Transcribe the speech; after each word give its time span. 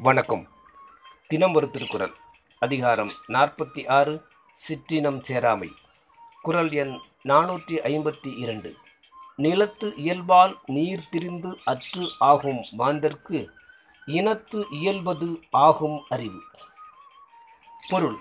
வணக்கம். 0.00 0.48
தினம் 1.26 1.54
ஒரு 1.54 1.70
திருக்குறள். 1.70 2.14
அதிகாரம் 2.58 3.08
நாற்பத்தி 3.28 3.88
ஆறு 3.88 4.22
சிற்றினம் 4.68 5.20
சேராமை. 5.28 5.70
குறள் 6.42 6.72
எண் 6.72 6.98
நானூற்றி 7.24 7.72
ஐம்பத்தி 7.72 8.38
இரண்டு. 8.38 8.76
நிலத்து 9.36 9.96
இயல்பால் 9.96 10.58
நீர் 10.66 11.08
திரிந்து 11.08 11.58
அற்று 11.64 12.10
ஆகும் 12.18 12.64
மாந்தற்கு 12.78 13.48
இனத்து 14.06 14.66
இயல்பது 14.70 15.42
ஆகும் 15.50 16.04
அறிவு. 16.08 16.42
பொருள். 17.88 18.16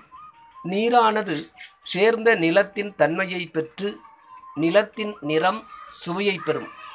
நீரானது 0.63 1.43
சேர்ந்த 1.79 2.35
நிலத்தின் 2.35 2.95
தன்மையை 2.95 3.47
பெற்று 3.47 3.99
நிலத்தின் 4.55 5.15
நிறம் 5.21 5.63
சுவையை 5.87 6.39
பெறும். 6.45 6.85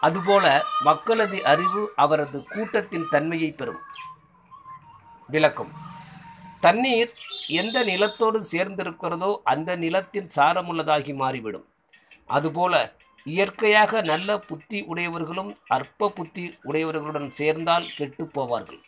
அதுபோல 0.00 0.64
மக்களது 0.80 1.44
அறிவு 1.44 1.92
அவரது 1.96 2.44
கூட்டத்தின் 2.44 3.06
தன்மையை 3.10 3.52
பெறும். 3.52 3.78
விளக்கம். 5.26 5.72
தண்ணீர் 6.60 7.12
எந்த 7.46 7.82
நிலத்தோடு 7.82 8.46
சேர்ந்திருக்கிறதோ 8.52 9.36
அந்த 9.44 9.76
நிலத்தின் 9.76 10.28
சாரமுள்ளதாகி 10.36 11.14
மாறிவிடும். 11.14 11.66
அதுபோல 12.26 12.94
இயற்கையாக 13.24 14.00
நல்ல 14.00 14.38
புத்தி 14.38 14.82
உடையவர்களும் 14.82 15.54
அற்ப 15.66 16.10
புத்தி 16.10 16.58
உடையவர்களுடன் 16.64 17.28
சேர்ந்தால் 17.28 17.86
கெட்டு 17.94 18.24
போவார்கள். 18.24 18.80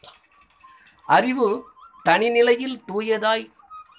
அறிவு 1.05 1.69
தனிநிலையில் 2.05 2.83
தூயதாய் 2.93 3.53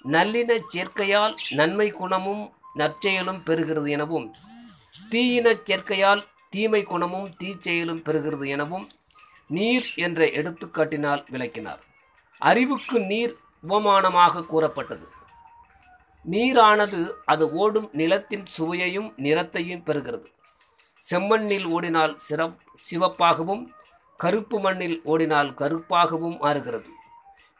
நல்லினச் 0.04 0.68
சேர்க்கையால் 0.74 1.34
நன்மை 1.50 1.90
குணமும் 1.90 2.52
நற்செயலும் 2.74 3.42
பெறுகிறது 3.46 3.88
எனவும் 3.88 4.34
தீயினச் 5.10 5.64
சேர்க்கையால் 5.64 6.30
தீமை 6.52 6.82
குணமும் 6.82 7.30
தீச்செயலும் 7.44 8.02
பெறுகிறது 8.04 8.46
எனவும் 8.46 8.86
நீர் 9.46 9.86
என்ற 9.96 10.24
எடுத்துக்காட்டினால் 10.24 11.24
விளக்கினார். 11.30 11.80
அறிவுக்கு 12.38 13.00
நீர் 13.00 13.36
உபமானமாக 13.68 14.46
கூறப்பட்டது. 14.46 15.06
நீரானது 16.30 17.00
அது 17.24 17.52
ஓடும் 17.52 17.88
நிலத்தின் 17.92 18.44
சுவையையும் 18.58 19.12
நிறத்தையும் 19.16 19.84
பெறுகிறது. 19.84 20.28
செம்மண்ணில் 21.10 21.64
ஓடினால் 21.64 22.18
சிறப் 22.18 22.58
சிவப்பாகவும் 22.90 23.64
கருப்பு 24.16 24.60
மண்ணில் 24.60 25.00
ஓடினால் 25.04 25.54
கருப்பாகவும் 25.54 26.38
மாறுகிறது. 26.38 26.90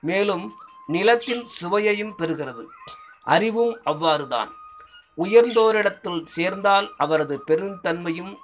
மேலும் 0.01 0.47
நிலத்தின் 0.87 1.45
சுவையையும் 1.45 2.15
பெறுகிறது. 2.19 2.65
அறிவும் 3.23 3.75
அவ்வாறுதான். 3.85 4.51
உயர்ந்தோரிடத்தில் 5.17 6.25
சேர்ந்தால் 6.25 6.89
அவரது 6.97 7.43
பெருந்தன்மையும் 7.47 8.37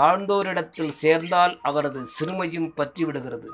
தாழ்ந்தோரிடத்தில் 0.00 0.96
சேர்ந்தால் 1.02 1.58
அவரது 1.62 2.00
சிறுமையும் 2.00 2.72
பற்றிவிடுகிறது. 2.76 3.48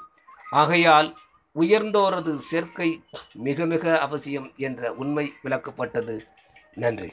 ஆகையால் 0.50 1.18
உயர்ந்தோரது 1.54 2.36
சேர்க்கை 2.36 3.04
மிக 3.32 3.66
மிக 3.66 3.98
அவசியம் 3.98 4.52
என்ற 4.56 4.92
உண்மை 4.92 5.32
விளக்கப்பட்டது. 5.44 6.14
நன்றி. 6.74 7.12